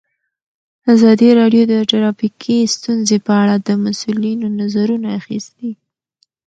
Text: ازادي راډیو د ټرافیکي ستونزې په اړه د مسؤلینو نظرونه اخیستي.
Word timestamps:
ازادي 0.93 1.29
راډیو 1.39 1.63
د 1.71 1.75
ټرافیکي 1.91 2.57
ستونزې 2.75 3.17
په 3.25 3.33
اړه 3.41 3.55
د 3.59 3.69
مسؤلینو 3.85 4.47
نظرونه 4.59 5.07
اخیستي. 5.19 5.71